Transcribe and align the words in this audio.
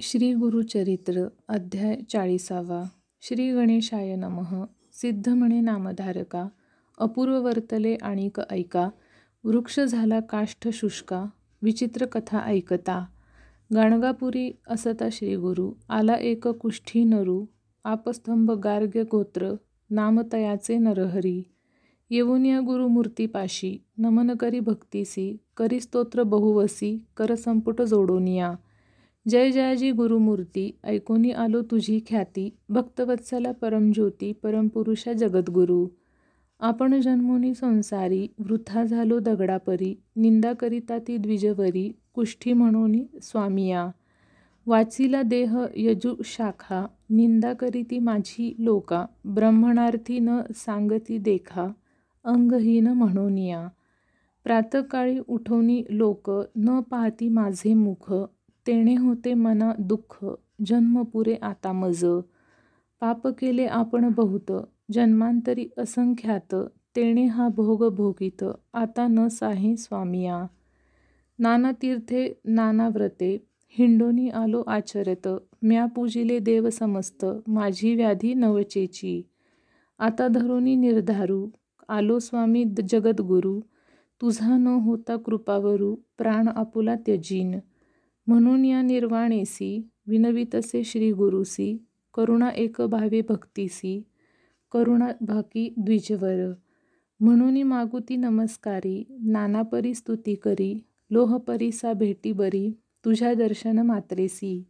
श्री 0.00 0.34
गुरुचरित्र 0.34 1.28
अध्याय 1.48 1.96
चाळीसावा. 2.08 2.84
श्री 3.22 3.52
गणेशाय 3.52 4.16
नमः. 4.16 4.64
सिद्ध 4.92 5.28
म्हणे 5.28 5.60
नामधारका 5.60 6.48
अपूर्व 6.98 7.42
वर्तले 7.42 7.96
आणिक 8.02 8.40
ऐका. 8.50 8.88
वृक्ष 9.44 9.80
झाला 9.80 10.20
काष्ठ 10.20 10.68
शुष्का 10.72 11.24
विचित्र 11.62 12.06
कथा 12.06 12.38
ऐकता. 12.38 13.06
गाणगापुरी 13.74 14.52
असता 14.68 15.08
श्रीगुरु 15.12 15.72
आला 15.88 16.14
एक 16.14 16.48
कुष्ठी 16.48 17.04
नरू. 17.04 17.46
आपस्तंभ 17.84 18.50
गार्ग्य 18.50 19.02
गोत्र 19.10 19.54
नामतयाचे 19.90 20.78
नरहरी. 20.78 21.42
येऊनिया 22.10 22.60
गुरुमूर्तीपाशी 22.60 23.84
नमन 23.98 24.34
करी 24.34 24.60
भक्तीसी 24.60 25.36
करी 25.56 25.80
स्तोत्र 25.80 26.22
बहुवसी 26.22 27.04
करसंपुट 27.16 27.82
जोडोनिया 27.82 28.54
जय 29.28 29.50
जयाजी 29.50 29.90
गुरुमूर्ती 29.90 30.78
ऐकोनी 30.84 31.30
आलो 31.30 31.62
तुझी 31.62 32.00
ख्याती 32.06 32.50
भक्तवत्सला 32.68 33.52
परमज्योती 33.52 34.32
परमपुरुषा 34.32 35.12
जगद्गुरु. 35.12 35.86
आपण 36.60 37.00
जन्मोनी 37.00 37.54
संसारी 37.54 38.28
वृथा 38.38 38.84
झालो 38.84 39.18
दगडापरी 39.18 39.98
निंदा 40.16 40.52
करिता 40.52 40.98
ती 40.98 41.16
द्विजवरी 41.16 41.92
कुष्ठी 42.14 42.52
म्हणोनी 42.52 43.04
स्वामिया. 43.22 43.90
वाचिला 44.66 45.22
देह 45.22 45.58
यजु 45.76 46.14
शाखा 46.24 46.86
निंदा 47.10 47.52
करीती 47.52 47.98
माझी 47.98 48.54
लोका 48.58 49.06
ब्रह्मणार्थी 49.24 50.18
न 50.18 50.30
सांगती 50.54 51.18
देखा 51.18 51.72
अंगहीन 52.24 52.86
म्हणोनिया. 52.86 53.68
प्रातकाळी 54.44 55.18
उठवणी 55.28 55.82
लोक 55.90 56.30
न 56.56 56.80
पाहती 56.80 57.28
माझे 57.28 57.74
मुख 57.74 58.14
तेणे 58.66 58.94
होते 58.94 59.34
मना 59.34 59.72
दुःख 59.78 60.26
जन्म 60.66 61.02
पुरे 61.02 61.34
आता 61.34 61.72
मज. 61.72 62.04
पाप 63.00 63.26
केले 63.26 63.66
आपण 63.66 64.08
बहुत 64.08 64.52
जन्मांतरी 64.92 65.68
असंख्यात 65.78 66.54
तेणे 66.96 67.24
हा 67.26 67.48
भोग 67.48 67.94
भोगित 67.94 68.44
आता 68.72 69.06
न 69.06 69.28
साहे 69.28 69.76
स्वामिया. 69.76 70.46
नाना 71.38 71.72
तीर्थे 71.72 72.40
नाना 72.44 72.88
व्रते 72.88 73.46
हिंडोनी 73.78 74.28
आलो 74.28 74.62
आचरत 74.66 75.28
म्या 75.62 75.86
पूजिले 75.86 76.38
देव 76.38 76.70
समस्त 76.70 77.26
माझी 77.46 77.94
व्याधी 77.94 78.34
नवचेची. 78.34 79.22
आता 79.98 80.28
धरुनी 80.28 80.74
निर्धारू 80.76 81.48
आलो 81.88 82.18
स्वामी 82.18 82.64
जगद्गुरु 82.88 83.60
तुझा 84.20 84.56
न 84.56 84.66
होता 84.66 85.16
कृपावरू 85.16 85.94
प्राण 86.18 86.48
आपुला 86.48 86.94
त्यजीन. 86.94 87.58
म्हणून 88.26 88.64
या 88.64 88.82
निर्वाणेसी 88.82 89.88
विनवितसे 90.06 90.84
श्री 90.84 91.12
गुरुसी 91.12 91.84
करुणा 92.14 92.48
एक 92.48 92.80
भावे 92.80 93.20
भक्तीसी 93.28 94.02
करुणा 94.72 95.08
भाकी 95.20 95.74
द्विजवर. 95.76 96.52
म्हणून 97.20 97.62
मागुती 97.62 98.16
नमस्कारी 98.16 99.04
नानापरी 99.22 99.94
स्तुती 99.94 100.34
करी 100.34 100.84
लोहपरीसा 101.10 101.92
भेटी 101.92 102.32
बरी 102.32 102.70
तुझ्या 103.04 103.34
दर्शन 103.34 103.78
मात्रेसी. 103.78 104.64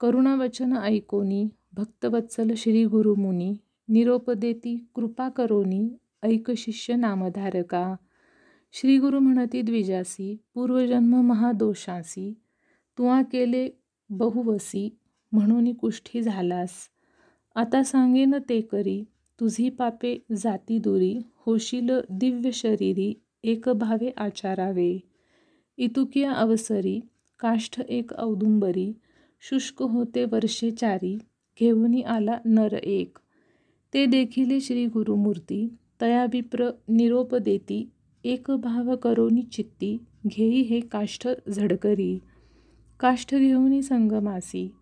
करुणावचन 0.00 0.76
ऐकोनी 0.76 1.48
भक्तवत्सल 1.72 2.54
श्री 2.56 2.84
गुरुमुनी 2.84 3.56
निरोप 3.88 4.30
देती 4.30 4.86
कृपा 4.94 5.28
करोनी 5.28 5.88
ऐक 6.22 6.50
शिष्य 6.50 6.96
नामधारका. 6.96 7.96
श्री 8.72 8.98
गुरु 8.98 9.18
म्हणती 9.18 9.62
द्विजासी 9.62 10.36
पूर्वजन्म 10.54 11.20
महादोषासी 11.20 12.34
तुवा 12.98 13.22
केले 13.22 13.68
बहुवसी 14.10 14.88
म्हणून 15.32 15.72
कुष्ठी 15.72 16.22
झालास. 16.22 16.70
आता 17.54 17.82
सांगेन 17.82 18.34
ते 18.48 18.60
करी 18.60 19.04
तुझी 19.40 19.68
पापे 19.68 20.16
जाती 20.36 20.78
दुरी 20.78 21.18
होशील 21.46 21.90
दिव्य 22.10 22.50
शरीरी 22.52 23.14
एक 23.44 23.68
भावे 23.68 24.10
आचारावे. 24.16 24.98
इतुकिया 25.76 26.32
अवसरी 26.32 27.00
काष्ठ 27.40 27.80
एक 27.80 28.12
औदुंबरी 28.12 28.92
शुष्क 29.40 29.82
होते 29.82 30.24
वर्षे 30.24 30.70
चारी 30.70 31.18
घेऊनी 31.60 32.02
आला 32.02 32.38
नर 32.44 32.72
एक. 32.72 33.18
ते 33.94 34.06
देखिले 34.06 34.60
श्री 34.60 34.86
गुरुमूर्ती 34.86 35.68
तया 36.00 36.24
विप्र 36.24 36.70
निरोप 36.88 37.34
देती 37.34 37.88
एक 38.24 38.50
भाव 38.50 38.96
करोनी 38.96 39.42
चित्ती 39.42 39.96
घेई 40.26 40.62
हे 40.62 40.80
काष्ठ 40.80 41.28
झडकरी. 41.50 42.18
काष्ठ 43.00 43.34
घेऊनी 43.34 43.82
संगमासी 43.82 44.74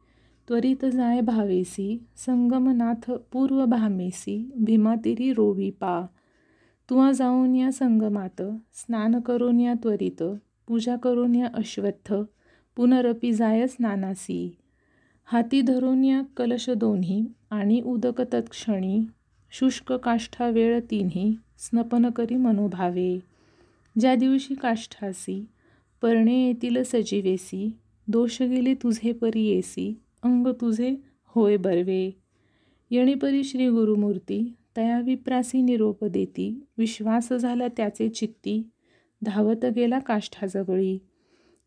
त्वरित 0.49 0.84
जाय 0.84 1.21
भावेसी 1.21 2.03
संगमनाथ 2.16 3.10
पूर्व 3.32 3.65
भामेसी 3.65 4.50
भीमातिरी 4.56 5.32
रोवी 5.32 5.71
पा. 5.71 6.06
तुवा 6.91 7.12
जाऊन 7.12 7.56
या 7.56 7.72
संगमात 7.72 8.43
स्नान 8.75 9.21
करून 9.21 9.60
या 9.60 9.75
त्वरित 9.75 10.22
पूजा 10.66 10.97
करून 10.97 11.34
या 11.34 11.47
अश्वत्थ 11.54 12.15
पुनरपी 12.77 13.32
जाय 13.32 13.66
स्नानासी. 13.66 14.56
हाती 15.25 15.60
धरून 15.60 16.04
या 16.04 16.22
कलश 16.37 16.71
दोन्ही 16.71 17.27
आणि 17.50 17.81
उदक 17.81 18.22
तत्क्षणी 18.33 19.00
शुष्क 19.50 19.93
काष्ठा 19.93 20.48
वेळ 20.48 20.81
तिन्ही 20.91 21.37
स्नपन 21.59 22.10
करी 22.10 22.37
मनोभावे. 22.37 23.19
ज्या 24.00 24.15
दिवशी 24.15 24.54
काष्ठासी 24.54 25.47
पर्णे 26.03 26.47
येतील 26.47 26.83
सजीवेसी 26.83 27.77
दोष 28.09 28.43
गेले 28.43 28.75
तुझे 28.75 29.12
परी 29.12 29.43
येसी 29.43 29.99
अंग 30.22 30.47
तुझे 30.47 30.97
होय 31.25 31.56
बरवे. 31.56 32.11
येणेपरी 32.91 33.44
श्री 33.44 33.69
गुरुमूर्ती 33.69 34.53
तया 34.77 35.00
विप्रासी 35.00 35.62
निरोप 35.62 36.05
देती 36.05 36.65
विश्वास 36.78 37.33
झाला 37.33 37.69
त्याचे 37.69 38.09
चित्ती 38.09 38.62
धावत 39.22 39.65
गेला 39.77 39.99
काष्ठाजवळी. 39.99 40.99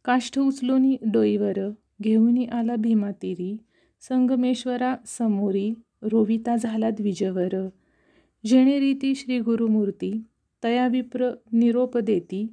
काष्ठ 0.06 0.40
उचलोनी 0.40 0.98
डोईवर 1.02 1.70
घेऊनी 2.02 2.46
आला 2.46 2.76
भीमातिरी 2.76 3.58
संगमेश्वरा 4.02 4.96
समोरी 5.06 5.74
रोविता 6.02 6.56
झाला 6.56 6.90
द्विजवर. 6.90 7.70
जेणे 8.46 8.80
रीती 8.80 9.16
श्री 9.16 9.40
गुरुमूर्ती 9.40 10.24
तया 10.64 10.88
विप्र 10.88 11.32
निरोप 11.52 11.98
देती 11.98 12.48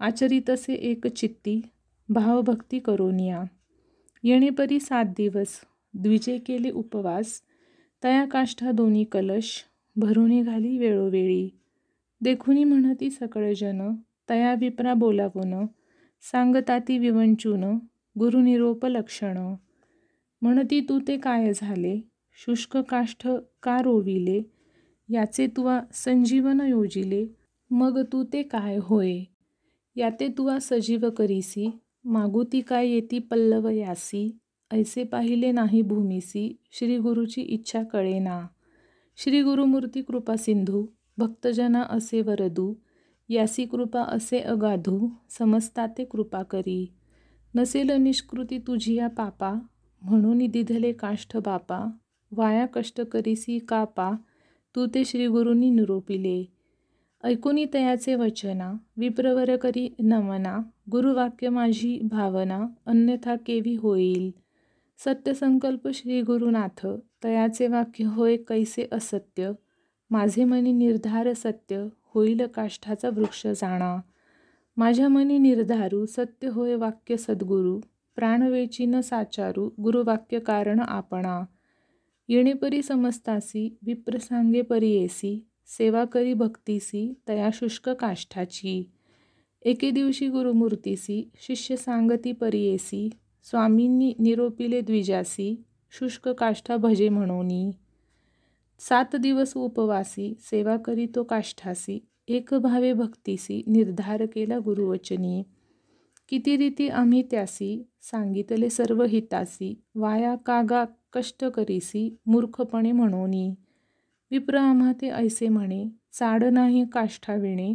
आचरितसे 0.00 0.74
एक 0.74 1.06
चित्ती 1.06 1.60
भावभक्ती 2.12 2.78
करून 2.78 3.20
या. 3.20 3.44
येणेपरी 4.22 4.80
सात 4.80 5.04
दिवस. 5.04 5.60
द्विजे 5.94 6.38
केले 6.38 6.70
उपवास. 6.70 7.40
तया 8.04 8.24
काष्ठा 8.24 8.70
दोन्ही 8.70 9.04
कलश. 9.04 9.64
भरून 9.96 10.42
घाली 10.42 10.78
वेळोवेळी. 10.78 11.58
देखुनी 12.20 12.64
म्हणती 12.64 13.10
सकळजन 13.10 13.94
तया 14.30 14.54
विप्रा 14.54 14.94
बोलावून. 14.94 15.66
सांगताती 16.20 16.98
विवंचून. 16.98 17.64
गुरुनिरोप 18.18 18.86
लक्षण. 18.86 19.54
म्हणती 20.42 20.80
तू 20.80 21.00
ते 21.08 21.18
काय 21.18 21.52
झाले? 21.54 22.00
शुष्क 22.32 22.76
काष्ठ 22.76 23.28
का 23.62 23.82
रोविले? 23.82 24.42
याचे 25.08 25.46
तुवा 25.46 25.80
संजीवन 25.92 26.60
योजिले. 26.60 27.26
मग 27.70 28.00
तू 28.12 28.24
ते 28.32 28.42
काय 28.42 28.78
होय? 28.82 29.18
याते 29.96 30.28
तुवा 30.28 30.58
सजीव 30.60 31.10
करीसी. 31.10 31.78
मागुती 32.04 32.60
काय 32.60 32.88
येती 32.88 33.18
पल्लव 33.18 33.68
यासी 33.68 34.38
ऐसे 34.70 35.04
पाहिले 35.04 35.52
नाही 35.52 35.82
भूमिसी. 35.82 36.56
श्री 36.72 36.98
गुरुची 36.98 37.40
इच्छा 37.42 37.82
कळेना. 37.82 38.46
श्री 39.16 39.42
गुरुमूर्ती 39.42 40.02
कृपा 40.02 40.36
सिंधू 40.36 40.86
भक्तजना 41.18 41.82
असे 41.82 42.20
वरदू. 42.20 42.74
यासी 43.28 43.64
कृपा 43.64 44.00
असे 44.00 44.38
अगाधू 44.38 45.08
समजता 45.30 45.86
ते 45.86 46.04
कृपा 46.04 46.42
करी. 46.42 46.92
नसेल 47.54 47.90
निष्कृती 47.90 48.58
तुझी 48.58 48.94
या 48.94 49.08
पापा 49.08 49.54
म्हणून 50.02 50.46
दिधले 50.46 50.92
काष्ठ 50.92 51.36
बापा. 51.36 51.90
वाया 52.32 52.66
कष्ट 52.66 53.00
करीसी 53.00 53.58
कापा 53.58 54.12
तू 54.76 54.86
ते 54.86 55.04
श्रीगुरूंनी 55.04 55.70
निरोपिले. 55.70 56.52
ऐकुनी 57.24 57.66
तयाचे 57.74 58.14
वचना 58.14 58.72
विप्रवर 58.96 59.56
करी 59.56 59.94
नमना. 59.98 60.60
गुरुवाक्य 60.90 61.48
माझी 61.48 62.00
भावना 62.02 62.66
अन्यथा 62.86 63.36
केवी 63.36 63.74
होईल. 63.74 64.30
सत्यसंकल्प 64.98 65.88
श्री 65.88 66.22
गुरुनाथ 66.22 66.86
तयाचे 67.24 67.66
वाक्य 67.66 68.04
होय 68.04 68.36
कैसे 68.36 68.88
असत्य? 68.92 69.52
माझे 70.10 70.44
मनी 70.44 70.72
निर्धार 70.72 71.32
सत्य 71.32 71.88
होईल 72.14 72.46
काष्ठाचा 72.46 73.08
वृक्ष 73.08 73.46
जाणा. 73.46 74.00
माझ्या 74.76 75.08
मनी 75.08 75.38
निर्धारू 75.38 76.06
सत्य 76.06 76.48
होय 76.48 76.74
वाक्य 76.74 77.16
सद्गुरू 77.16 77.80
प्राणवेची 78.16 78.86
न 78.86 79.00
साचारू 79.00 79.70
गुरुवाक्य 79.82 80.38
कारण 80.38 80.80
आपणा. 80.80 81.44
येणेपरी 82.28 82.82
समस्तासी 82.82 83.76
विप्रसांगे 83.82 84.62
परी 84.62 85.06
सेवा 85.66 86.04
करी 86.04 86.34
भक्तीसी 86.34 87.14
तया 87.28 87.48
शुष्क 87.54 87.88
काष्ठाची. 87.88 88.90
एके 89.64 89.90
दिवशी 89.90 90.28
गुरुमूर्तीसी 90.28 91.30
शिष्य 91.40 91.76
सांगती 91.76 92.32
परियेसी 92.32 93.10
स्वामींनी 93.42 94.14
निरोपिले 94.18 94.80
द्विजासी 94.80 95.64
शुष्क 95.90 96.28
काष्ठा 96.28 96.76
भजे 96.76 97.08
म्हणोनी. 97.08 97.70
सात 98.78 99.16
दिवस 99.16 99.52
उपवासी 99.56 100.34
सेवा 100.40 100.76
करीतो 100.76 101.24
काष्ठासी 101.24 101.98
एक 102.28 102.54
भावे 102.54 102.92
भक्तीसी 102.92 103.62
निर्धार 103.66 104.26
केला 104.26 104.58
गुरुवचनी. 104.58 105.42
किती 106.28 106.56
रीती 106.56 106.88
आम्ही 106.88 107.22
त्यासी 107.30 107.86
सांगितले 108.00 108.70
सर्व 108.70 109.04
हितासी 109.04 109.82
वाया 109.94 110.34
कागा 110.34 110.84
कष्ट 111.12 111.44
करीसी 111.44 112.16
मूर्खपणे 112.26 112.92
म्हणोनी. 112.92 113.54
विप्र 114.30 114.58
आम्हा 114.58 114.92
ते 114.92 115.08
ऐसे 115.10 115.48
म्हणे 115.48 115.88
चाड 116.12 116.44
नाही 116.44 116.84
काष्ठा 116.92 117.34
विणे 117.34 117.74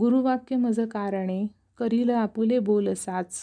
गुरुवाक्य 0.00 0.56
मज 0.56 0.80
कारणे 0.80 1.46
करील 1.78 2.10
आपुले 2.10 2.58
बोलसाच 2.58 3.42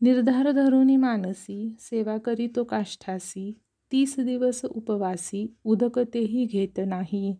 निर्धार 0.00 0.50
धरुनी 0.50 0.96
मानसी 0.96 1.76
सेवा 1.80 2.18
करी 2.18 2.48
तो 2.56 2.64
काष्ठासी. 2.64 3.58
तीस 3.92 4.20
दिवस 4.20 4.64
उपवासी 4.64 5.54
उदक 5.64 5.98
तेही 5.98 6.44
घेत 6.44 6.80
नाही. 6.86 7.36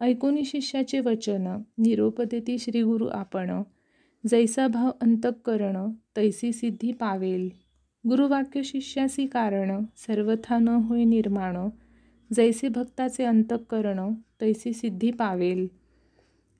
ऐकोनी 0.00 0.44
शिष्याचे 0.44 1.00
वचन 1.00 1.62
निरोप 1.78 2.22
देती 2.22 2.58
श्रीगुरु 2.58 3.06
आपण. 3.06 3.62
जैसा 4.26 4.66
भाव 4.66 4.90
अंतःकरण 5.00 5.76
तैसी 6.16 6.52
सिद्धी 6.52 6.92
पावेल. 6.92 7.48
गुरुवाक्य 8.08 8.62
शिष्यासी 8.62 9.26
कारण 9.26 9.84
सर्वथा 9.96 10.58
न 10.58 10.68
होय 10.68 11.04
निर्माण. 11.04 11.56
जैसे 12.32 12.68
भक्ताचे 12.68 13.24
अंतःकरण 13.24 14.14
तैसी 14.40 14.72
सिद्धी 14.72 15.10
पावेल. 15.10 15.83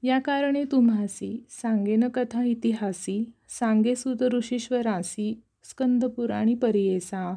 या 0.05 0.19
कारणे 0.19 0.65
तुम्हासी 0.65 1.47
सांगेन 1.51 2.09
कथा 2.15 2.43
इतिहासी 2.43 3.33
सांगे 3.49 3.95
सुत 3.95 4.23
ऋषीश्वरासी 4.23 5.43
स्कंदपुराणी 5.65 6.55
परियेसा. 6.55 7.37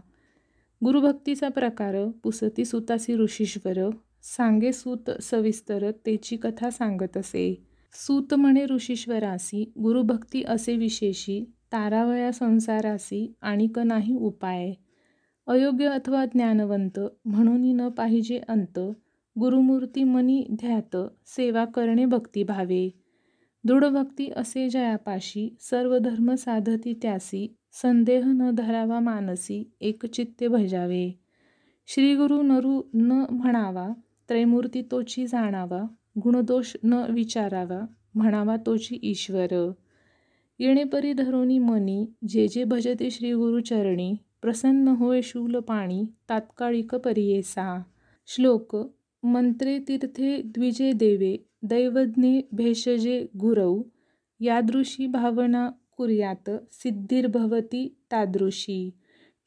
गुरुभक्तीचा 0.86 1.50
प्रकार 1.50 1.96
पुसती 2.24 2.66
सुतासी 2.66 3.14
ऋषीश्वर 3.14 3.90
सांगे 4.24 4.74
सूत 4.74 5.12
सविस्तर 5.22 5.92
तेची 5.92 6.38
कथा 6.38 6.70
सांगत 6.70 7.18
असे. 7.18 7.64
सूत 7.94 8.34
म्हणे 8.34 8.66
ऋषीश्वरासी 8.66 9.74
गुरुभक्ती 9.84 10.44
असे 10.44 10.76
विशेषी 10.76 11.46
तारावया 11.72 12.32
संसारासी 12.32 13.34
आणि 13.42 13.68
क 13.68 13.80
नाही 13.80 14.14
उपाय. 14.14 14.74
अयोग्य 15.48 15.86
अथवा 15.86 16.26
ज्ञानवंत 16.26 17.00
म्हणून 17.26 17.76
न 17.76 17.90
पाहिजे 17.90 18.42
अंत 18.48 18.80
गुरुमूर्ती 19.40 20.04
मनी 20.04 20.48
ध्यात 20.52 20.98
सेवा 21.26 21.66
करणे 21.66 22.06
भक्तिभावे 22.06 22.90
दृढभक्ती 23.64 24.32
असे 24.36 24.70
जयापाशी 24.70 25.56
सर्व 25.60 25.98
धर्म 25.98 26.34
साधती 26.36 26.94
त्यासी 27.02 27.56
संदेह 27.74 28.26
न 28.26 28.50
धरावा 28.52 29.00
मानसी 29.00 29.72
एकचित्ते 29.82 30.48
भजावे. 30.48 31.20
श्रीगुरु 31.88 32.42
नरू 32.42 32.82
न 32.94 33.26
म्हणावा 33.32 33.88
त्रैमूर्ती 34.30 34.82
तोची 34.82 35.28
जाणावा 35.28 35.82
गुणदोष 36.24 36.76
न 36.84 36.94
विचारावा 36.94 37.86
म्हणावा 38.16 38.56
तोची 38.56 39.00
ईश्वर. 39.04 39.72
येणेपरी 40.60 41.14
धरोनी 41.14 41.60
मनी 41.60 42.06
जे 42.28 42.48
जे 42.48 42.64
भजते 42.64 43.12
श्रीगुरुचरणी 43.12 44.16
प्रसन्न 44.42 44.88
होय 44.88 45.22
शूल 45.22 45.60
पाणी 45.60 46.04
तात्काळिक 46.30 46.96
परियेसा 46.96 47.84
श्लोक 48.28 48.76
मंत्रे 49.24 49.80
तीर्थे 49.80 50.42
द्विजे 50.46 50.92
देवे 50.94 51.36
दैवज्ञे 51.64 52.42
भेषजे 52.54 53.16
गुरौ 53.38 53.72
यादृशी 54.42 55.08
भावना 55.08 55.70
कुर्यात 55.98 56.50
सिद्धिर्भवती 56.72 57.88
तादृशी। 58.12 58.80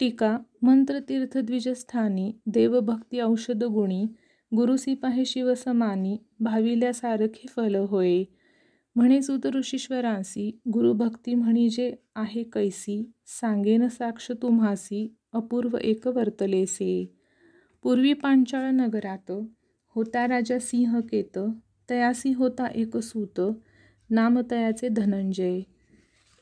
टीका 0.00 0.36
मंत्रतीर्थद्विजस्थानी 0.62 2.32
देवभक्ती 2.46 3.20
औषध 3.20 3.64
गुणी 3.64 4.02
गुरुसी 4.52 4.94
शिवसमानी 5.26 6.16
भाविल्यासारखे 6.40 7.48
फल 7.48 7.74
होय। 7.74 8.22
म्हणे 8.96 9.20
सुत 9.22 9.46
ऋषीश्वरांसी 9.54 10.50
गुरुभक्ती 10.72 11.34
म्हणजे 11.34 11.94
आहे 12.16 12.42
कैसी 12.42 13.02
सांगेन 13.26 13.88
साक्ष 13.88 14.30
तुम्हासी 14.42 15.06
अपूर्व 15.32 15.76
एक 15.76 16.06
वर्तलेसे। 16.06 16.92
पूर्वी 17.82 18.12
पांचाळ 18.12 18.70
नगरात 18.70 19.32
होता 20.00 20.26
राजा 20.28 20.58
सिंहकेत 20.58 21.38
तयासी 21.90 22.32
होता 22.32 22.66
एक 22.66 22.96
सूत 22.96 23.40
नाम 24.10 24.40
तयाचे 24.50 24.88
धनंजय. 24.88 25.60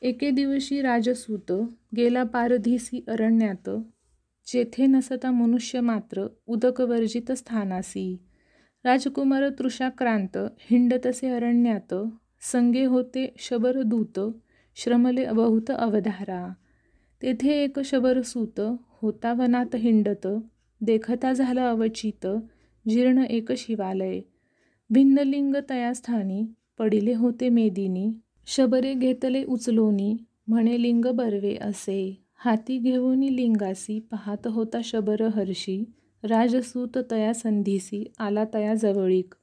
एके 0.01 0.29
दिवशी 0.29 0.81
राजसूत 0.81 1.51
गेला 1.95 2.23
पारधीसी 2.23 3.03
अरण्यात 3.07 3.69
जेथे 4.47 4.85
नसता 4.85 5.31
मनुष्य 5.31 5.79
मात्र 5.79 6.27
उदकवर्जित 6.47 7.31
स्थानासी. 7.31 8.19
राजकुमार 8.83 9.49
तृषाक्रांत 9.49 10.37
हिंडतसे 10.59 11.29
अरण्यात 11.29 11.93
संगे 12.41 12.85
होते 12.85 13.33
शबरदूत 13.39 14.19
श्रमले 14.75 15.31
बहुत 15.31 15.71
अवधारा. 15.71 16.53
तेथे 17.21 17.63
एक 17.63 17.79
शबरसूत 17.79 18.61
होता 19.01 19.33
वनात 19.33 19.75
हिंडत 19.75 20.27
देखता 20.81 21.33
झाला 21.33 21.69
अवचित 21.69 22.27
जीर्ण 22.87 23.23
एक 23.23 23.51
शिवालय. 23.51 24.19
भिन्नलिंग 24.89 25.55
तयास्थानी 25.69 26.43
पडिले 26.77 27.13
होते 27.13 27.49
मेदिनी. 27.49 28.11
शबरे 28.45 28.93
घेतले 28.93 29.43
उचलोनी 29.43 30.17
म्हणे 30.47 30.81
लिंग 30.81 31.05
बरवे 31.05 31.57
असे. 31.61 32.23
हाती 32.35 32.77
घेऊनी 32.77 33.35
लिंगासी 33.35 33.99
पाहत 33.99 34.47
होता 34.47 34.77
शबर 34.83 35.21
हर्षी. 35.21 35.83
राजसूत 36.23 36.97
तया 37.11 37.33
संधीसी 37.33 38.11
आला 38.19 38.43
तया 38.53 38.73
जवळीक. 38.73 39.35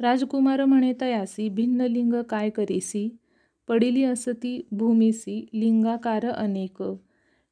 राजकुमार 0.00 0.64
म्हणे 0.64 0.92
तयासी 1.00 1.48
भिन्न 1.48 1.80
लिंग 1.80 2.14
काय 2.22 2.50
करीसी? 2.50 3.16
पडिली 3.68 4.04
असती 4.04 4.66
भूमीसी 4.70 5.48
लिंगाकार 5.54 6.26
अनेक. 6.26 6.82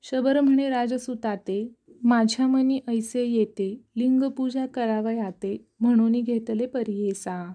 शबर 0.03 0.41
म्हणे 0.41 0.69
राजसुताते 0.69 1.75
माझ्या 2.05 2.47
मनी 2.47 2.81
ऐसे 2.89 3.25
येते 3.25 3.85
लिंग 3.97 4.23
पूजा 4.23 4.67
करावयाते 4.67 5.67
म्हणून 5.81 6.13
घेतले 6.13 6.67
परियेसा. 6.67 7.53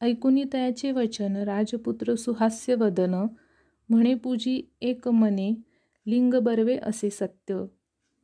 ऐकुनी 0.00 0.44
तयाचे 0.52 0.92
वचन 0.92 1.36
राजपुत्र 1.36 2.14
सुहास्य 2.14 2.74
वदन 2.74 3.14
म्हणे 3.88 4.14
पूजी 4.14 4.62
एक 4.80 5.08
मने 5.08 5.54
लिंग 6.06 6.34
बरवे 6.34 6.76
असे 6.76 7.10
सत्य. 7.10 7.64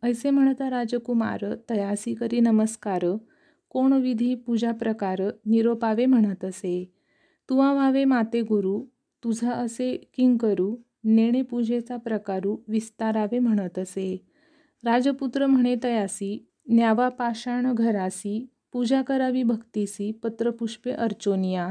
ऐसे 0.03 0.31
म्हणता 0.31 0.71
राजकुमार 0.71 1.45
तयासी 1.71 2.15
करी 2.15 2.41
नमस्कार 2.41 3.05
कोण 3.69 3.93
विधी 3.93 4.35
पूजा 4.35 4.73
प्रकार 4.73 5.23
निरोपावे 5.47 6.07
म्हणत 6.07 6.45
असे. 6.45 6.93
तुवा 7.51 7.73
व्हावे 7.73 8.05
माते 8.05 8.41
गुरु 8.41 8.85
तुझा 9.25 9.53
असे 9.53 9.97
किंकरू 10.15 10.77
नेणे 11.05 11.43
पूजेचा 11.43 11.97
प्रकारू 11.97 12.57
विस्तारावे 12.69 13.39
म्हणत 13.39 13.79
असे. 13.79 14.27
राजपुत्र 14.85 15.47
म्हणे 15.47 15.75
तयासी 15.85 16.47
न्यावा 16.69 17.09
पाषाण 17.09 17.73
घरासी 17.75 18.47
पूजा 18.73 19.03
करावी 19.03 19.43
भक्तीसी 19.43 20.11
पत्रपुष्पे 20.13 20.93
अर्चोनिया. 20.93 21.69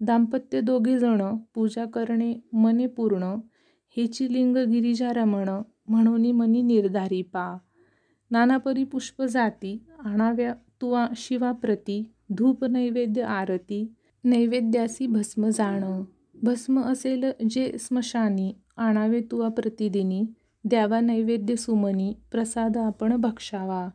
दाम्पत्य 0.00 0.60
दोघे 0.60 0.98
जण 0.98 1.22
पूजा 1.54 1.84
करणे 1.84 2.34
मने 2.52 2.86
पूर्ण 2.86 3.34
हेची 3.96 4.32
लिंग 4.32 4.56
गिरिजा 4.56 5.12
रमण 5.12 5.48
म्हणून 5.88 6.30
मनी 6.32 6.62
निर्धारी 6.62 7.22
पा. 7.22 7.58
नानापरी 8.30 8.84
पुष्प 8.84 9.22
जाती 9.22 9.78
आणाव्या 10.04 10.54
तुवा 10.80 11.06
शिवा 11.16 11.52
प्रती 11.52 12.02
धूप 12.36 12.64
नैवेद्य 12.64 13.22
आरती 13.22 13.94
नैवेद्यासी 14.24 15.06
भस्म 15.06 15.48
जाण. 15.48 16.02
भस्म 16.42 16.80
असेल 16.82 17.24
जे 17.50 17.78
स्मशानी 17.78 18.52
आणावे 18.76 19.20
तुवा 19.30 19.48
प्रतिदिनी 19.48 20.24
द्यावा 20.64 21.00
नैवेद्य 21.00 21.56
सुमनी 21.56 22.14
प्रसाद 22.30 22.76
आपण 22.76 23.16
भक्षावा. 23.16 23.88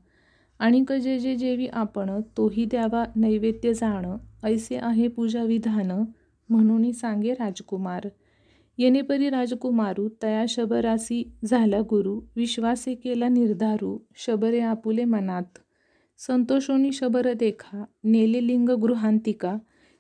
आणि 0.60 0.84
जे 1.02 1.20
जे 1.20 1.36
जेवी 1.36 1.68
आपण 1.68 2.22
तोही 2.38 2.66
द्यावा 2.66 3.06
नैवेद्य 3.16 3.74
जाणं. 3.74 4.18
ऐसे 4.44 4.76
आहे 4.76 5.08
पूजा 5.08 5.44
विधान 5.44 5.92
म्हणून 6.50 6.92
सांगे 6.92 7.34
राजकुमार. 7.34 8.08
येणेपरी 8.78 9.30
राजकुमारू 9.30 10.10
तया 10.24 10.46
शबरासी 10.50 11.32
झाला 11.46 11.80
गुरु 11.82 12.22
विश्वासे 12.36 12.96
केला 12.96 13.28
निर्धारू 13.28 14.00
शबरे 14.16 14.60
आपुले 14.60 15.06
मनात. 15.06 15.58
संतोषोनी 16.18 16.92
शबर 16.92 17.34
देखा 17.34 17.86
नेले 18.04 18.48
लिंग 18.48 18.70
गृहांतिका. 18.70 19.58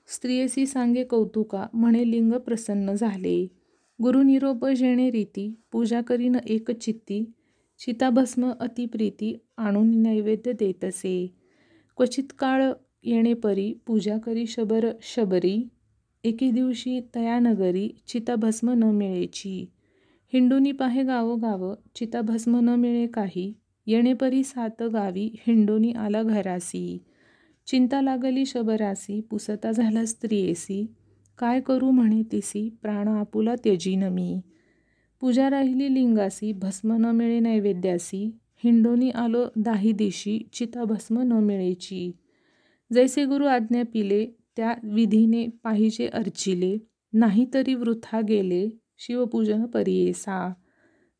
स्त्रियसी 0.07 0.65
सांगे 0.65 1.03
कौतुका 1.03 1.67
म्हणे 1.73 2.11
लिंग 2.11 2.33
प्रसन्न 2.33 2.93
झाले. 2.93 3.56
गुरु 4.01 4.21
निरोप 4.23 4.65
जेणे 4.65 5.09
रीती 5.09 5.53
पूजा 5.71 6.01
करीन 6.01 6.35
एक 6.45 6.71
चित्ती 6.71 7.23
चिताभस्म 7.79 8.51
अतिप्रीती 8.59 9.35
आणून 9.57 10.01
नैवेद्य 10.01 10.51
देत 10.51 10.85
असे 10.85 11.35
क्वचित 11.97 12.23
काळ 12.39 12.71
येणेपरी 13.03 13.73
पूजा 13.87 14.17
करी 14.17 14.45
शबर 14.45 14.85
शबरी 15.01 15.67
एके 16.23 16.51
दिवशी 16.51 16.99
तयानगरी 17.15 17.89
चिताभस्म 18.07 18.71
न 18.71 18.83
मिळेची. 18.83 19.65
हिंडोनी 20.33 20.71
पाहे 20.71 21.03
गावोगाव 21.03 21.73
चिताभस्म 21.95 22.59
न 22.59 22.69
मिळे 22.69 23.07
काही 23.07 23.53
येणेपरी 23.85 24.43
सात 24.43 24.83
गावी 24.83 25.29
हिंडोनी 25.47 25.91
आला 25.91 26.23
घरासी. 26.23 26.97
चिंता 27.67 28.01
लागली 28.01 28.45
शबरासी 28.45 29.21
पुसता 29.21 29.71
झाला 29.71 30.05
स्त्रियेसी 30.05 30.85
काय 31.37 31.59
करू 31.61 31.91
म्हणे 31.91 32.23
तिसी 32.31 32.69
प्राण 32.81 33.07
आपुला 33.07 33.55
त्यजीन 33.55 34.03
मी. 34.03 34.41
पूजा 35.21 35.49
राहिली 35.49 35.93
लिंगासी 35.93 36.51
भस्म 36.51 36.93
न 36.93 37.05
मिळे 37.05 37.39
नैवेद्यासी. 37.39 38.37
हिंडोनी 38.63 39.09
आलो 39.09 39.45
दाही 39.55 39.91
दिशी 39.91 40.39
चिता 40.53 40.83
भस्म 40.83 41.21
न 41.21 41.31
मिळेची. 41.31 42.11
जैसे 42.93 43.25
गुरु 43.25 43.45
आज्ञा 43.45 43.83
पिले 43.93 44.25
त्या 44.57 44.75
विधीने 44.83 45.47
पाहिजे 45.63 46.07
अर्चिले 46.07 46.77
नाहीतरी 47.13 47.73
वृथा 47.75 48.21
गेले 48.21 48.69
शिवपूजन 48.97 49.65
परियेसा. 49.65 50.53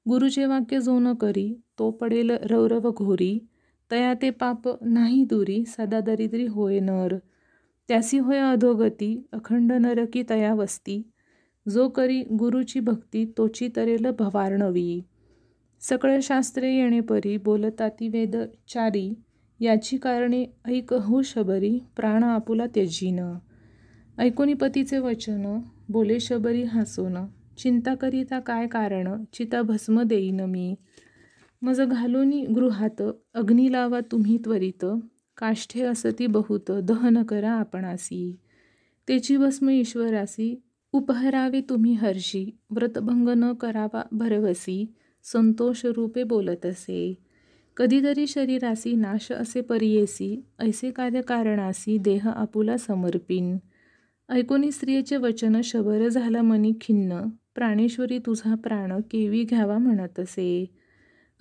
गुरुचे 0.09 0.45
वाक्य 0.45 0.79
जो 0.79 0.99
न 0.99 1.13
करी 1.13 1.61
तो 1.79 1.91
पडेल 1.91 2.31
रौरव 2.31 2.91
घोरी. 2.91 3.39
तया 3.91 4.13
ते 4.13 4.29
पाप 4.29 4.83
नाही 4.83 5.25
दुरी 5.25 5.65
सदा 5.65 5.99
दरिद्री 5.99 6.45
होय 6.45 6.79
नर. 6.79 7.15
त्यासी 7.87 8.17
होय 8.17 8.37
अधोगती 8.37 9.27
अखंड 9.31 9.71
नरकी 9.71 10.23
तया 10.29 10.53
वस्ती. 10.53 11.01
जो 11.69 11.89
करी 11.89 12.23
गुरुची 12.23 12.79
भक्ती 12.79 13.33
तोची 13.37 13.69
तरेल 13.75 14.05
भवार्णवी. 14.19 15.01
सकळ 15.81 16.19
शास्त्रे 16.23 16.75
येणे 16.75 16.99
परी 16.99 17.37
बोलताती 17.37 18.07
वेद 18.07 18.35
चारी 18.67 19.13
याची 19.59 19.97
कारणे 19.97 20.45
ऐक 20.65 20.93
हो 20.93 21.21
शबरी 21.21 21.79
प्राण 21.95 22.23
आपुला 22.23 22.65
त्यजीन. 22.65 23.19
ऐकोनी 24.17 24.53
पतीचे 24.53 24.97
वचन 24.97 25.59
बोले 25.89 26.19
शबरी 26.19 26.63
हसून. 26.63 27.17
चिंता 27.57 27.95
करिता 27.95 28.39
काय 28.39 28.67
कारण 28.67 29.23
चिता 29.33 29.61
भस्म 29.61 30.01
देईन 30.01 30.39
मी. 30.39 30.75
मज 31.61 31.81
घालोनी 31.81 32.45
गृहात 32.45 33.01
अग्नी 33.33 33.71
लावा 33.71 33.99
तुम्ही 34.11 34.37
त्वरित. 34.37 34.85
काष्ठे 35.37 35.81
असती 35.81 36.27
बहुत 36.27 36.71
दहन 36.71 37.23
करा 37.23 37.51
आपणासी. 37.51 38.35
तेची 39.07 39.37
भस्म 39.37 39.69
ईश्वरासी 39.69 40.61
उपहरावे 40.93 41.61
तुम्ही 41.61 41.93
हर्षी 41.93 42.49
व्रतभंग 42.69 43.29
न 43.29 43.53
करावा 43.53 44.01
भरवसी 44.11 44.85
संतोष 45.23 45.85
रूपे 45.85 46.23
बोलत 46.23 46.65
असे 46.65 47.13
कधीतरी 47.77 48.27
शरीरासी 48.27 48.95
नाश 48.95 49.31
असे 49.31 49.61
परियेसी 49.61 50.45
ऐसे 50.59 50.91
कार्य 50.91 51.21
कारणासी 51.21 51.97
देह 51.97 52.29
आपुला 52.29 52.77
समर्पिन. 52.77 53.57
ऐकोनी 54.29 54.71
स्त्रियेचे 54.71 55.17
वचन 55.17 55.61
शबर 55.61 56.07
झाला 56.07 56.41
मनी 56.41 56.71
खिन्न 56.81 57.21
प्राणेश्वरी 57.55 58.19
तुझा 58.19 58.55
प्राण 58.55 58.99
केवी 59.11 59.43
घ्यावा 59.43 59.77
म्हणत 59.77 60.19
असे 60.19 60.65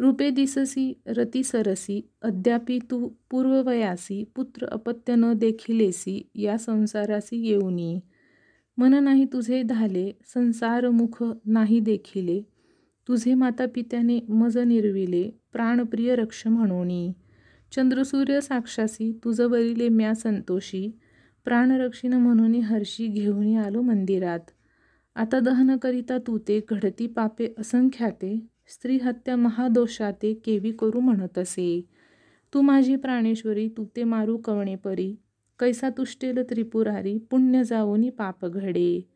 रूपे 0.00 0.30
दिससी 0.30 0.92
रती 1.08 1.42
सरसी 1.42 2.00
अद्यापि 2.22 2.78
तू 2.90 3.06
पूर्ववयासी 3.30 4.24
पुत्र 4.36 4.66
अपत्य 4.66 5.14
न 5.16 5.32
देखिलेसी 5.34 6.20
या 6.34 6.56
संसारासी 6.58 7.36
येऊनी। 7.46 7.98
मन 8.78 8.94
नाही 9.04 9.24
तुझे 9.24 9.62
धाले 9.62 10.10
संसारमुख 10.24 11.22
नाही 11.46 11.80
देखिले 11.80 12.40
तुझे 13.08 13.34
माता 13.34 13.66
पित्याने 13.74 14.18
मज 14.28 14.58
निर्विले 14.58 15.30
प्राणप्रिय 15.52 16.14
रक्ष 16.14 16.46
म्हणोनी। 16.46 17.12
चंद्रसूर्य 17.72 18.40
साक्षासी 18.40 19.12
तुझं 19.24 19.48
वरिले 19.50 19.88
म्या 19.88 20.14
संतोषी 20.14 20.90
प्राणरक्षिण 21.44 22.12
म्हणून 22.12 22.54
हर्षी 22.54 23.06
घेऊन 23.06 23.56
आलो 23.56 23.82
मंदिरात। 23.82 24.50
आता 25.16 25.40
दहन 25.40 25.76
करिता 25.76 26.18
तू 26.18 26.38
ते 26.38 26.60
घडती 26.70 27.06
पापे 27.06 27.48
असंख्याते 27.58 28.38
स्त्री 28.68 28.98
हत्या 28.98 29.36
महादोषाते 29.36 30.34
केवी 30.34 30.72
करू 30.72 31.00
म्हणत 31.00 31.38
असे. 31.38 31.88
तू 32.54 32.60
माझी 32.60 32.96
प्राणेश्वरी 32.96 33.68
तू 33.68 33.86
ते 33.96 34.04
मारू 34.04 34.36
कवणे 34.36 34.74
परी 34.74 35.16
कैसा 35.58 35.90
तुष्टेल 35.90 36.38
त्रिपुरारी 36.50 37.18
पुण्य 37.18 37.64
जाऊनी 37.64 38.10
पाप 38.10 38.46
घडे. 38.46 39.08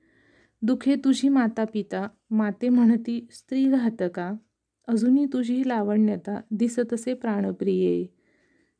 दुखे 0.62 0.94
तुझी 0.94 1.28
माता 1.28 1.64
पिता 1.64 2.08
माते 2.30 2.68
म्हणती 2.68 3.26
स्त्री 3.30 3.64
घातका. 3.64 4.32
अजूनही 4.86 5.26
तुझी 5.26 5.68
लावण्यता 5.68 6.40
दिसतसे 6.50 7.14
प्राणप्रिये. 7.14 8.06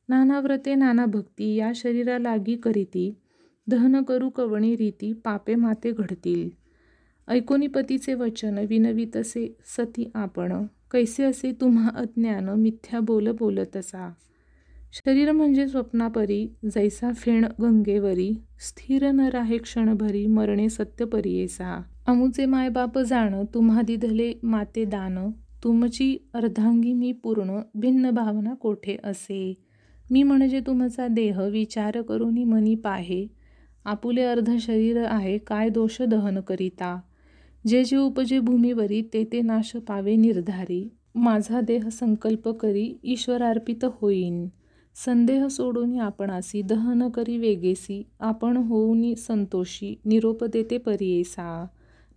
नाना 0.09 0.39
व्रते 0.39 0.75
नाना 0.75 1.05
भक्ती 1.05 1.55
या 1.55 1.71
शरीरा 1.75 2.17
लागी 2.17 2.55
करीती. 2.55 3.17
दहन 3.67 4.03
करू 4.03 4.29
कवणी 4.29 4.75
रीती 4.75 5.13
पापे 5.13 5.55
माते 5.55 5.91
घडतील. 5.91 6.60
ऐकोनी 7.27 7.67
पतीचे 7.67 8.13
वचन 8.13 8.57
विनवितसे 8.69 9.55
सती 9.77 10.11
आपण. 10.15 10.65
कैसे 10.91 11.23
असे 11.23 11.51
तुम्हा 11.51 11.89
अज्ञान 11.95 12.49
मिथ्या 12.49 12.99
बोल 12.99 13.31
बोलत 13.31 13.77
असा? 13.77 14.09
शरीर 14.93 15.31
म्हणजे 15.31 15.67
स्वप्नापरी 15.67 16.47
जैसा 16.73 17.11
फेण 17.13 17.45
गंगेवरी 17.61 18.33
स्थिर 18.59 19.11
न 19.11 19.19
राहे 19.19 19.57
क्षणभरी 19.57 20.25
मरणे 20.25 20.69
सत्य 20.69 21.05
परियेसा 21.05 21.81
अमुचे 22.07 22.45
मायबाप 22.45 22.97
जाण 22.99 23.45
तुम्हा 23.53 23.81
दिधले 23.81 24.33
माते 24.43 24.85
दान 24.85 25.31
तुमची 25.63 26.17
अर्धांगी 26.33 26.93
मी 26.93 27.11
पूर्ण 27.11 27.59
भिन्न 27.75 28.09
भावना 28.09 28.53
कोठे 28.53 28.97
असे? 29.03 29.53
मी 30.11 30.23
म्हणजे 30.23 30.59
तुमचा 30.59 31.07
देह 31.07 31.41
विचार 31.41 32.01
करून 32.01 32.43
मनी 32.43 32.75
पाहे. 32.75 33.27
आपुले 33.85 34.23
अर्ध 34.23 34.51
शरीर 34.59 35.03
आहे 35.05 35.37
काय 35.37 35.69
दोष 35.69 36.01
दहन 36.01 36.39
करिता? 36.39 37.01
जे 37.65 37.83
जे 37.83 37.97
उपजे 37.97 38.39
भूमीवरी 38.39 39.01
ते 39.13 39.23
ते 39.23 39.41
नाश 39.41 39.71
पावे 39.87 40.15
निर्धारी 40.15 40.81
माझा 41.15 41.59
देह 41.61 41.87
संकल्प 41.89 42.47
करी 42.61 42.85
ईश्वरार्पित 43.13 43.83
होईन. 44.01 44.47
संदेह 44.95 45.47
सोडून 45.47 45.99
आपणासी 45.99 46.61
दहन 46.61 47.07
करी 47.09 47.37
वेगेसी 47.37 48.01
आपण 48.19 48.57
होऊनी 48.57 49.15
संतोषी 49.15 49.93
निरोप 50.05 50.43
देते 50.43 50.77
परियेसा 50.77 51.65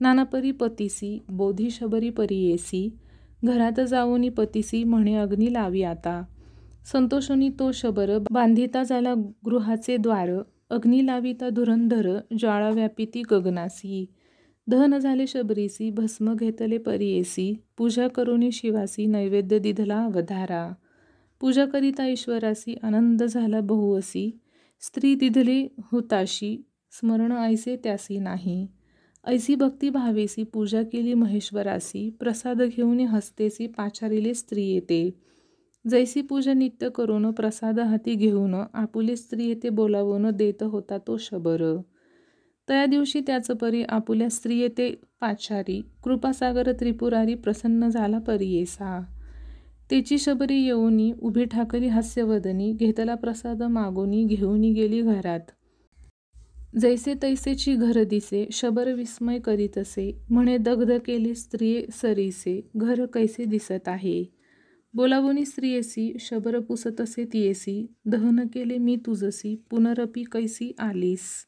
नानापरी 0.00 0.52
पतीसी 0.52 1.18
बोधी 1.30 1.70
शबरी 1.70 2.10
परियेसी 2.10 2.88
घरात 3.44 3.80
जाऊनी 3.80 4.28
पतीसी 4.28 4.82
म्हणे 4.84 5.14
अग्नी 5.16 5.52
लावी 5.52 5.82
आता. 5.82 6.22
संतोषनी 6.92 7.48
तो 7.58 7.70
शबर 7.72 8.18
बांधिता 8.30 8.82
झाला 8.82 9.14
गृहाचे 9.46 9.96
द्वार 9.96 10.30
अग्नी 10.70 11.06
लाविता 11.06 11.48
धुरंधर 11.48 12.08
ज्वाळा 12.38 12.70
व्यापिती 12.70 13.22
गगनासी. 13.30 14.04
दहन 14.68 14.98
झाले 14.98 15.26
शबरीसी 15.26 15.90
भस्म 15.90 16.34
घेतले 16.34 16.78
परियेसी 16.78 17.54
पूजा 17.78 18.08
करुनी 18.08 18.52
शिवासी 18.52 19.06
नैवेद्य 19.06 19.58
दिधला 19.58 20.04
अवधारा 20.04 20.72
पूजा 21.40 21.66
करिता 21.66 22.06
ईश्वरासी 22.06 22.74
आनंद 22.82 23.22
झाला 23.22 23.60
बहुअसी 23.60 24.30
स्त्री 24.80 25.14
दिधली 25.14 25.68
हुताशी 25.92 26.56
स्मरण 26.92 27.32
ऐसे 27.32 27.76
त्यासी 27.76 28.18
नाही. 28.18 28.66
ऐसी 29.26 29.54
भक्ती 29.54 29.90
भावेसी 29.90 30.42
पूजा 30.42 30.82
केली 30.82 31.14
महेश्वरासी 31.14 32.10
प्रसाद 32.10 32.62
घेऊन 32.62 33.00
हस्तेसी 33.00 33.66
पाचारिले 33.66 34.34
स्त्री 34.34 34.64
येते. 34.64 35.10
जैसी 35.84 36.22
पूजा 36.22 36.52
नित्य 36.52 36.88
करून 36.88 37.30
प्रसाद 37.32 37.80
हाती 37.80 38.14
घेऊन 38.14 38.54
आपुले 38.54 39.16
स्त्री 39.16 39.46
येते 39.46 39.68
बोलावून 39.68 40.30
देत 40.30 40.62
होता 40.62 40.98
तो 40.98 41.16
शबर. 41.16 41.80
त्या 42.68 42.86
दिवशी 42.86 43.20
त्याच 43.20 43.46
परी 43.46 43.82
आपुल्या 43.82 44.28
स्त्रियेते 44.30 44.94
पाचारी 45.20 45.80
कृपासागर 46.04 46.70
त्रिपुरारी 46.72 47.34
प्रसन्न 47.34 47.88
झाला 47.88 48.18
परियेसा 48.18 49.00
तेची 49.90 50.18
शबरी 50.18 50.62
येऊनी 50.62 51.12
उभी 51.22 51.44
ठाकरी 51.44 51.88
हास्यवदनी 51.88 52.72
घेतला 52.72 53.14
प्रसाद 53.14 53.62
मागोनी 53.62 54.24
घेऊनी 54.24 54.72
गेली 54.72 55.00
घरात. 55.02 55.40
जैसे 56.80 57.14
तैसेची 57.22 57.74
घर 57.74 58.02
दिसे 58.04 58.46
शबर 58.52 58.92
विस्मय 58.92 59.38
करीत 59.38 59.78
असे 59.78 60.10
म्हणे 60.30 60.56
दग्ध 60.58 60.92
केली 61.06 61.34
स्त्रिये 61.34 61.86
सरीसे 61.92 62.60
घर 62.76 63.04
कैसे 63.06 63.44
दिसत 63.44 63.88
आहे? 63.88 64.24
बोलावुनी 64.94 65.44
स्त्रियेसी 65.44 66.12
शबर 66.20 66.58
पुसत 66.60 67.00
असे 67.00 67.24
तियेसी 67.32 67.86
दहन 68.06 68.46
केले 68.46 68.78
मी 68.78 68.96
तुझसी 68.96 69.54
पुनरपी 69.70 70.24
कैसी 70.32 70.72
आलीस? 70.78 71.46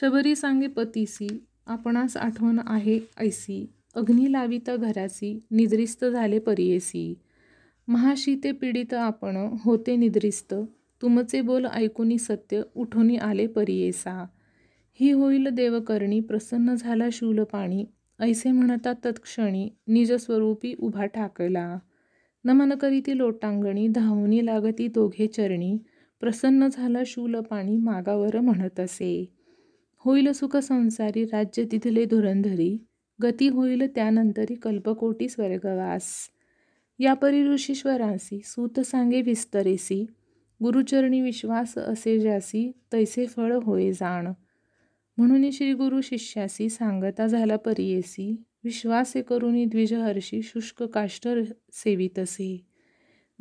शबरी 0.00 0.36
सांगे 0.36 0.66
पतीसी 0.66 1.28
आपणास 1.66 2.16
आठवण 2.16 2.60
आहे 2.66 3.00
ऐसी. 3.18 3.66
अग्नी 3.94 4.32
लाविता 4.32 4.76
घरासी 4.76 5.40
निद्रिस्त 5.50 6.04
झाले 6.04 6.38
परियेसी. 6.38 7.14
महाशीते 7.88 8.52
पीडित 8.52 8.94
आपण 8.94 9.36
होते 9.64 9.96
निद्रिस्त. 9.96 10.54
तुमचे 11.02 11.40
बोल 11.40 11.66
ऐकूनी 11.66 12.18
सत्य 12.18 12.62
उठोनी 12.74 13.16
आले 13.16 13.46
परियेसा. 13.46 14.26
ही 15.00 15.10
होईल 15.10 15.48
देवकर्णी 15.48 16.20
प्रसन्न 16.20 16.74
झाला 16.74 17.08
शूल 17.12 17.42
पाणी. 17.42 17.84
ऐसे 18.20 18.50
म्हणता 18.50 18.92
तत्क्षणी 18.92 19.68
निजस्वरूपी 19.88 20.74
उभा 20.78 21.06
ठाकला. 21.06 21.78
नमन 22.44 22.72
करीती 22.72 23.18
लोटांगणी 23.18 23.88
धावणी 23.88 24.46
लागती 24.46 24.88
दोघे 24.88 25.26
चरणी. 25.26 25.78
प्रसन्न 26.20 26.68
झाला 26.72 26.98
शूल 27.06 27.40
पाणी 27.40 27.76
मागावर 27.76 28.40
म्हणत 28.40 28.80
असे. 28.80 29.35
होईल 30.06 30.32
सुख 30.32 30.56
संसारी 30.56 31.24
राज्य 31.24 31.64
तिथले 31.72 32.04
धुरंधरी. 32.04 32.86
गती 33.22 33.48
होईल 33.48 33.94
त्यानंतरी 33.94 34.54
कल्पकोटी 34.54 35.28
स्वर्गवास. 35.28 36.04
या 36.98 37.14
परिऋषीश्वरांसी 37.14 38.40
सूत 38.44 38.80
सांगे 38.80 39.22
विस्तरेसी. 39.22 40.06
गुरुचरणी 40.62 41.20
विश्वास 41.20 41.78
असे 41.78 42.20
ज्यासी 42.20 42.72
तैसे 42.92 43.26
फळ 43.26 43.52
होय 43.52 43.92
जाण. 43.92 44.32
म्हणून 45.16 45.50
श्री 45.50 45.72
गुरु 45.72 46.00
शिष्यासी 46.00 46.68
सांगता 46.68 47.26
झाला 47.26 47.56
परियेसी 47.56 48.44
विश्वासे 48.64 49.22
करुणी 49.22 49.64
द्विजहर्षी 49.64 50.42
शुष्क 50.42 50.82
काष्ट 50.82 51.28
सेवितसे. 51.72 52.66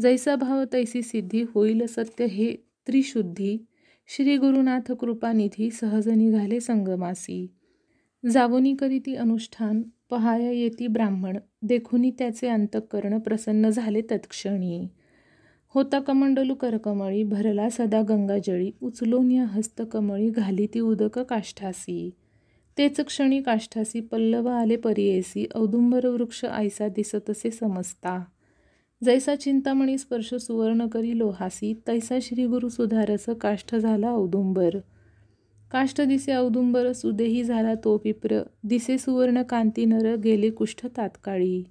जैसा 0.01 0.35
भाव 0.35 0.63
तैसी 0.73 1.01
सिद्धी 1.01 1.43
होईल 1.53 1.85
सत्य 1.85 2.25
हे 2.25 2.55
त्रिशुद्धी. 2.87 3.65
श्री 4.07 4.37
गुरुनाथ 4.37 4.91
कृपानिधी 4.91 5.71
सहज 5.71 6.09
निघाले 6.09 6.59
संगमासी. 6.59 7.47
जावोनी 8.31 8.75
करीती 8.75 9.15
अनुष्ठान 9.15 9.81
पहाया 10.09 10.51
येती 10.51 10.87
ब्राह्मण 10.87 11.37
देखुनी 11.61 12.11
त्याचे 12.11 12.47
अंतःकरण 12.47 13.19
प्रसन्न 13.19 13.69
झाले 13.69 14.01
तत्क्षणी. 14.01 14.87
होता 15.67 15.99
कमंडलू 15.99 16.55
करकमळी 16.55 17.23
भरला 17.23 17.69
सदा 17.69 18.01
गंगाजळी 18.01 18.71
उचलून 18.81 19.31
या 19.31 19.45
हस्तकमळी 19.45 20.29
घाली 20.29 20.67
ती 20.73 20.79
उदक 20.79 21.19
काष्ठासी. 21.19 22.09
तेच 22.77 22.99
क्षणी 22.99 23.41
काष्ठासी 23.41 23.99
पल्लव 23.99 24.47
आले 24.47 24.75
परियेसी 24.75 25.47
औदुंबर 25.55 26.05
वृक्ष 26.05 26.45
आयसा 26.45 26.87
दिसतसे 26.87 27.51
समजता. 27.51 28.25
जैसा 29.05 29.35
चिंतामणी 29.35 29.97
स्पर्श 29.97 30.33
सुवर्ण 30.33 30.87
करी 30.87 31.17
लोहासी 31.17 31.73
तैसा 31.87 32.17
श्री 32.21 32.45
गुरु 32.45 32.69
सुधारस 32.69 33.25
काष्ठ 33.41 33.75
झाला 33.75 34.11
औदुंबर. 34.11 34.77
काष्ठ 35.71 36.01
दिसे 36.01 36.33
औदुंबर 36.35 36.91
सुदेही 36.91 37.43
झाला 37.43 37.73
तो 37.83 37.97
पिप्र 37.97 38.41
दिसे 38.63 38.97
सुवर्ण 38.97 39.41
कांती 39.41 39.85
नर 39.85 40.15
गेले 40.15 40.49
कुष्ठ 40.49 40.85
तात्काळी. 40.97 41.63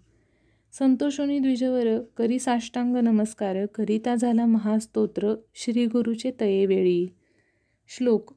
संतोषोनी 0.72 1.38
द्विजवर 1.38 1.98
करी 2.16 2.38
साष्टांग 2.38 2.96
नमस्कार 2.96 3.64
करिता 3.66 4.14
झाला 4.14 4.46
महास्तोत्र 4.46 5.34
श्री 5.54 5.86
गुरुचे 5.86 6.30
तयेवेळी 6.40 7.06
श्लोक 7.90 8.34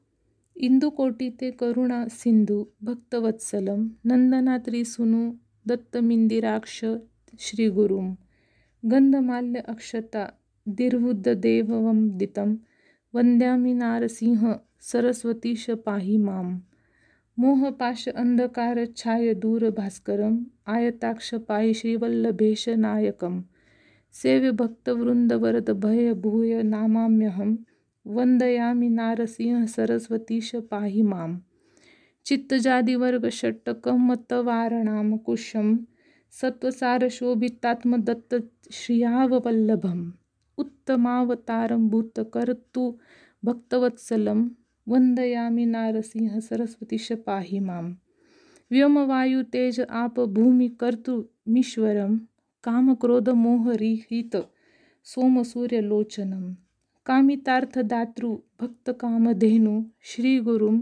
इंदुकोटी 0.56 1.28
ते 1.40 1.50
करुणा 1.50 2.04
सिंधू 2.10 2.64
भक्तवत्सलम 2.82 3.88
नंदनात्री 4.04 4.84
सुनू 4.84 5.30
दत्तमिंदिराक्ष 5.66 6.84
श्रीगुरुम 7.40 8.14
गंधमाल्य 8.84 9.58
अक्षता 9.60 10.32
दितं। 10.68 12.56
वंद्यामी 13.14 13.74
नारसिंह 13.74 14.60
सरस्वतीश 14.80 15.70
पाही 15.70 16.16
माम। 16.16 16.60
मोहपाश 17.38 18.08
अंधकार 18.08 18.86
छाय 18.86 19.34
दूर 19.34 19.70
भास्करम। 19.70 20.46
आयताक्ष 20.66 21.34
पायी 21.34 21.74
श्रीवल्लभेश 21.74 22.68
नायकम। 22.68 23.44
सेव्य 24.12 24.50
भक्तवृंद 24.50 25.32
वरद 25.32 25.70
भय 25.70 26.14
भूय 26.14 26.62
नामाम्यहम। 26.62 27.58
वंदयामी 28.06 28.88
नारसिंह 28.88 29.66
सरस्वतीश 29.66 30.54
पाही 30.54 31.02
माम। 31.02 31.40
चित्तजादिवर्ग 32.24 33.28
षट्टकमतवारणाम 33.28 35.16
कुशम। 35.16 35.78
सत्वसारशोभितात्मदत्त 36.32 38.34
श्रियावल्लभम 38.72 40.12
उत्तमावतारं 40.58 41.88
भूतकर्तु 41.88 42.98
भक्तवत्सलं 43.44 44.48
वंदयामी 44.88 45.64
नारसिंह 45.64 46.38
सरस्वतीश 46.38 47.12
पाहि 47.26 47.60
मां 47.60 47.92
व्योमवायुतेज 48.70 49.80
आप 49.80 50.20
भूमी 50.20 50.68
कर्तुमीश्वरं 50.68 52.18
कामक्रोधमोहरिहित 52.64 54.36
सोमसूर्यलोचनं 55.04 56.54
कामितार्थदातृ 57.06 58.36
भक्तकामधेनु 58.60 59.84
श्रीगुरुं 60.02 60.80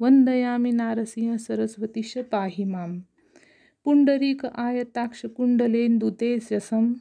वंदयामी 0.00 0.72
नारसिंह 0.72 1.36
सरस्वतीश 1.36 2.18
पाहि 2.18 2.64
माम्। 2.64 3.00
पुंडरीक 3.84 4.44
आयताक्ष 4.46 5.24
कुण्डलेन्दुते 5.36 6.32
यशं 6.52 6.92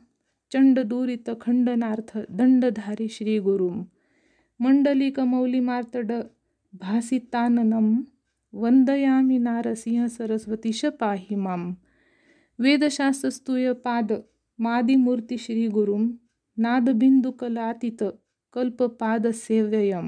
चण्डदूरितखण्डनार्थ 0.51 2.17
दंडधारी 2.37 3.07
श्रीगुरुं 3.15 3.75
मण्डलिकमौलिमार्तड 4.59 6.11
भासिताननं 6.73 7.93
वंदयामि 8.53 9.37
नारसिंह 9.47 10.07
सरस्वतीश 10.15 10.85
पाहि 10.99 11.35
मां 11.45 11.59
वेदशास्त्रस्तूयपाद 12.59 14.13
मादिमूर्ती 14.59 15.37
श्रीगुरुं 15.45 16.05
कल्पपादसेव्ययं 18.53 20.07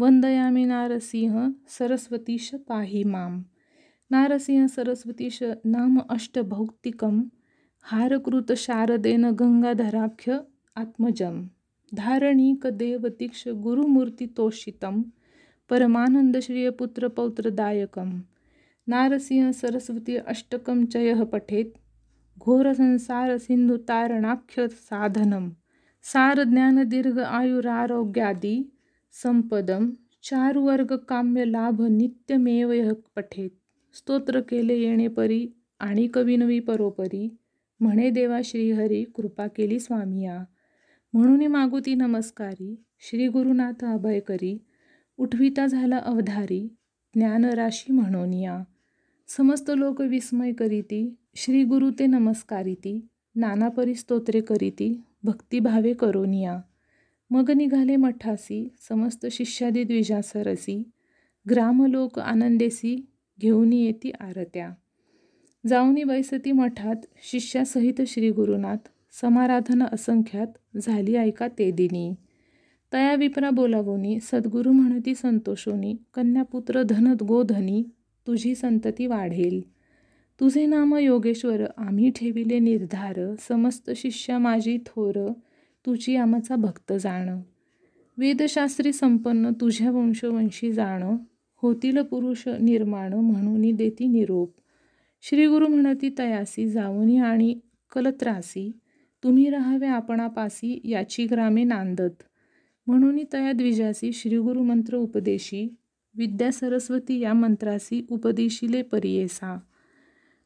वन्दयामि 0.00 0.64
नारसिंह 0.72 1.34
सरस्वतीश 1.76 2.46
पाहि 2.68 3.02
मां 3.12 3.32
नारसिंह 4.12 4.62
सरस्वतीश 4.76 5.38
नाम 5.76 5.94
अष्टभौक्तिकं 6.16 7.16
हारकृतशारदेन 7.92 9.24
गंगाधराख्य 9.42 10.30
आत्मजं 11.92 11.96
धारणीकदेवतीक्ष 11.96 13.48
गुरुमूर्तितोषितं 13.62 15.02
परमानन्दश्रियपुत्रपौत्रदायकं 15.70 18.10
नारसिंह 18.88 19.50
सरस्वती 19.52 20.16
अष्टकं 20.16 20.86
च 20.86 20.96
यः 20.96 21.24
पठेत् 21.24 21.78
घोरसंसारसिन्धुतारणाख्य 22.38 24.68
साधनं 24.68 25.48
सारज्ञानदीर्घ 26.02 27.18
आयुरारोग्यादी 27.18 28.62
संपदम 29.22 29.90
चारुवर्गकाम्यलाभ 30.22 31.82
नित्यमेव 31.90 32.72
यः 32.72 32.92
पठेत। 33.16 33.50
स्तोत्र 33.94 34.40
केले 34.40 34.78
येणे 34.78 35.08
परी 35.08 35.46
आणि 35.80 36.08
कविनवी 36.14 36.60
परोपरी 36.60 37.36
म्हणे 37.80 38.10
देवा 38.10 38.40
श्रीहरी 38.44 39.04
कृपा 39.16 39.46
केली 39.46 39.80
स्वामिया। 39.80 40.44
म्हणून 41.12 41.46
मागुती 41.46 41.94
नमस्कारी 41.94 42.82
श्री 42.98 43.28
गुरुनाथ 43.28 43.84
अभय 43.84 44.20
करी 44.20 44.58
उठविता 45.16 45.66
झाला 45.66 45.96
अवधारी 45.96 46.68
ज्ञानराशी 47.14 47.92
म्हणून 47.92 48.34
या. 48.34 48.62
समस्त 49.28 49.70
लोक 49.76 50.00
विस्मय 50.00 50.52
करीती 50.52 51.14
श्री 51.34 51.64
गुरु 51.64 51.90
ते 51.90 52.06
नमस्कारिती 52.06 53.06
नाना 53.34 53.94
स्तोत्रे 53.94 54.40
करीती 54.40 55.00
भक्तिभावे 55.22 55.92
करोनिया 55.92 56.60
मग 57.30 57.50
निघाले 57.50 57.96
मठासी 57.96 58.68
समस्त 58.88 59.26
शिष्यादी 59.26 59.84
द्विजासरसी 59.84 60.82
ग्रामलोक 61.50 62.18
आनंदेसी 62.18 63.06
घेऊन 63.40 63.72
येती 63.72 64.10
आरत्या. 64.10 64.70
जाऊनी 65.66 66.04
बैसती 66.04 66.52
मठात 66.52 66.96
शिष्यासहित 67.30 68.02
श्री 68.06 68.30
गुरुनाथ 68.30 68.88
समाराधन 69.12 69.82
असंख्यात 69.82 70.78
झाली 70.78 71.16
ऐका 71.16 71.48
ते 71.58 71.70
दिनी. 71.70 72.14
तया 72.92 73.14
विप्रा 73.14 73.50
बोलावोनी 73.50 74.20
सद्गुरु 74.20 74.72
म्हणती 74.72 75.14
संतोषोनी 75.14 75.96
कन्यापुत्र 76.14 76.82
धनत 76.82 77.22
गोधनी 77.22 77.84
तुझी 78.26 78.54
संतती 78.54 79.06
वाढेल. 79.06 79.60
तुझे 80.40 80.66
नाम 80.66 80.94
योगेश्वर 80.94 81.60
आम्ही 81.76 82.10
ठेविले 82.10 82.58
निर्धार 82.58 83.34
समस्त 83.40 83.90
शिष्या 83.96 84.38
माझी 84.38 84.78
थोर 84.86 85.32
तुझी 85.86 86.16
आमचा 86.16 86.56
भक्त 86.56 86.92
जाण. 86.92 87.40
वेदशास्त्री 88.18 88.92
संपन्न 88.92 89.50
तुझ्या 89.60 89.90
वंशवंशी 89.90 90.72
जाण 90.72 91.16
होतील 91.56 92.02
पुरुष 92.02 92.48
निर्माण 92.48 93.12
म्हणून 93.12 93.76
देती 93.76 94.06
निरोप. 94.06 94.54
श्री 95.22 95.46
गुरु 95.46 95.68
म्हणती 95.68 96.14
तयासी 96.18 96.68
जाऊनी 96.68 97.18
आणि 97.18 97.58
कलत्रासी. 97.94 98.79
तुम्ही 99.24 99.50
राहावे 99.50 99.86
आपणापासी 99.86 100.80
याची 100.84 101.26
ग्रामे 101.26 101.64
नांदत. 101.64 102.22
म्हणून 102.86 103.18
तया 103.32 103.52
द्विजासी 103.52 104.12
श्रीगुरु 104.12 104.62
मंत्र 104.62 104.96
उपदेशी 104.96 105.76
विद्या 106.14 106.52
सरस्वती 106.52 107.18
या 107.18 107.32
मंत्रासी 107.32 108.06
उपदेशिले 108.10 108.82
परियेसा. 108.82 109.58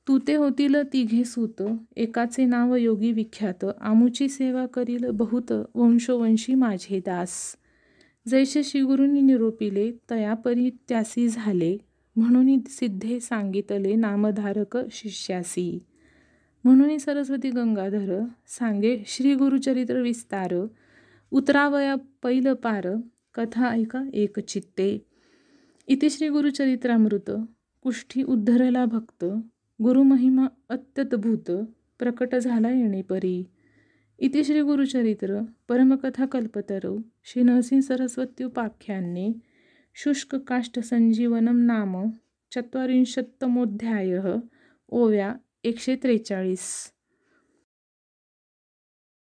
तू 0.08 0.18
ते 0.28 0.34
होतील 0.34 0.76
तिघे 0.92 1.24
सूत 1.24 1.62
एकाचे 1.96 2.44
नाव 2.44 2.74
योगी 2.74 3.12
विख्यात 3.12 3.64
आमुची 3.80 4.28
सेवा 4.28 4.66
करील 4.66 5.10
बहुत 5.10 5.52
वंशोवंशी 5.74 6.54
माझे 6.54 6.98
दास. 6.98 7.56
जैसे 8.28 8.62
श्रीगुरूंनी 8.62 9.20
निरोपिले 9.20 9.92
तयापरी 10.10 10.70
त्यासी 10.88 11.28
झाले 11.28 11.76
म्हणून 12.16 12.58
सिद्धे 12.68 13.20
सांगितले 13.20 13.94
नामधारक 13.94 14.78
शिष्यासी. 14.90 15.78
म्हणून 16.64 16.98
सरस्वती 16.98 17.50
गंगाधर 17.50 18.18
सांगे 18.48 19.02
श्री 19.06 19.34
गुरुचरित्र 19.34 20.00
विस्तार 20.00 20.54
उतरावया 21.30 21.94
पैल 22.22 22.52
पार 22.52 22.86
कथा 23.34 23.70
ऐका 23.70 24.02
एक 24.12 24.38
चित्ते. 24.40 25.06
इति 25.88 26.10
श्री 26.10 26.28
गुरुचरित्रामृत 26.28 27.30
कुष्ठी 27.82 28.22
उद्धरला 28.22 28.84
भक्त 28.84 29.24
गुरुमहिमा 29.82 30.46
अत्यतभूत 30.68 31.50
प्रकट 31.98 32.34
झाला 32.34 32.70
येणेपरी 32.70 33.44
इति 34.18 34.44
श्री 34.44 34.60
गुरुचरित्र 34.60 35.40
परमकथा 35.68 36.26
कल्पतरौ 36.26 36.96
श्री 37.24 37.42
नरसिंह 37.42 37.80
सरस्वत्युपाख्याने 37.80 39.32
शुष्ककाष्ठसञ्जीवनं 39.94 41.66
नाम 41.66 42.10
चत्वारिंशत्तमोऽध्यायः 42.52 44.34
ओव्या 44.88 45.34
एकशे 45.64 45.94
त्रेचाळीस. 46.02 46.93